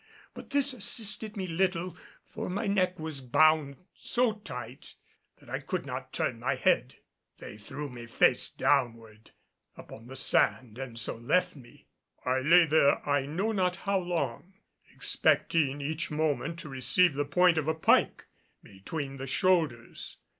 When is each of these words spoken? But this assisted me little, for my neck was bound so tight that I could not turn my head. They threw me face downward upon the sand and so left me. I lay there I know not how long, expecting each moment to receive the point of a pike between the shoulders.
But 0.33 0.49
this 0.49 0.73
assisted 0.73 1.37
me 1.37 1.45
little, 1.45 1.95
for 2.25 2.49
my 2.49 2.65
neck 2.65 2.97
was 2.97 3.21
bound 3.21 3.77
so 3.93 4.33
tight 4.33 4.95
that 5.39 5.47
I 5.47 5.59
could 5.59 5.85
not 5.85 6.11
turn 6.11 6.39
my 6.39 6.55
head. 6.55 6.95
They 7.37 7.55
threw 7.55 7.87
me 7.87 8.07
face 8.07 8.49
downward 8.49 9.29
upon 9.77 10.07
the 10.07 10.15
sand 10.15 10.79
and 10.79 10.97
so 10.97 11.13
left 11.15 11.55
me. 11.55 11.85
I 12.25 12.39
lay 12.39 12.65
there 12.65 13.07
I 13.07 13.27
know 13.27 13.51
not 13.51 13.75
how 13.75 13.99
long, 13.99 14.55
expecting 14.91 15.81
each 15.81 16.09
moment 16.09 16.57
to 16.61 16.69
receive 16.69 17.13
the 17.13 17.23
point 17.23 17.59
of 17.59 17.67
a 17.67 17.75
pike 17.75 18.25
between 18.63 19.17
the 19.17 19.27
shoulders. 19.27 20.17